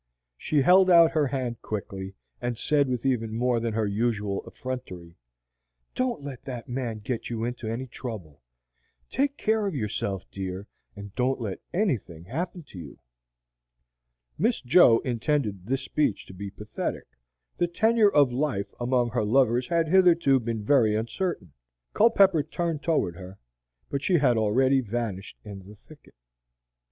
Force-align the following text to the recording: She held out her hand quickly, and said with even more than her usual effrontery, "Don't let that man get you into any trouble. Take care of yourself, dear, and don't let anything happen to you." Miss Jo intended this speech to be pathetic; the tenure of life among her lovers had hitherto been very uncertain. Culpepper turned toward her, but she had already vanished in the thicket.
She 0.35 0.63
held 0.63 0.89
out 0.89 1.11
her 1.11 1.27
hand 1.27 1.61
quickly, 1.61 2.15
and 2.41 2.57
said 2.57 2.89
with 2.89 3.05
even 3.05 3.35
more 3.37 3.59
than 3.59 3.73
her 3.75 3.85
usual 3.85 4.43
effrontery, 4.47 5.15
"Don't 5.93 6.23
let 6.23 6.43
that 6.45 6.67
man 6.67 6.97
get 7.03 7.29
you 7.29 7.43
into 7.43 7.67
any 7.67 7.85
trouble. 7.85 8.41
Take 9.11 9.37
care 9.37 9.67
of 9.67 9.75
yourself, 9.75 10.23
dear, 10.31 10.65
and 10.95 11.13
don't 11.13 11.39
let 11.39 11.59
anything 11.71 12.23
happen 12.25 12.63
to 12.69 12.79
you." 12.79 12.99
Miss 14.39 14.59
Jo 14.61 15.01
intended 15.05 15.67
this 15.67 15.83
speech 15.83 16.25
to 16.25 16.33
be 16.33 16.49
pathetic; 16.49 17.05
the 17.57 17.67
tenure 17.67 18.09
of 18.11 18.33
life 18.33 18.73
among 18.79 19.11
her 19.11 19.23
lovers 19.23 19.67
had 19.67 19.87
hitherto 19.87 20.39
been 20.39 20.63
very 20.63 20.95
uncertain. 20.95 21.53
Culpepper 21.93 22.41
turned 22.41 22.81
toward 22.81 23.17
her, 23.17 23.37
but 23.91 24.01
she 24.01 24.15
had 24.17 24.35
already 24.35 24.81
vanished 24.81 25.37
in 25.45 25.59
the 25.67 25.75
thicket. 25.75 26.15